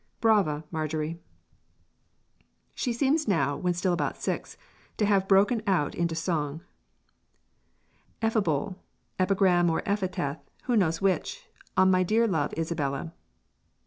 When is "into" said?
5.93-6.15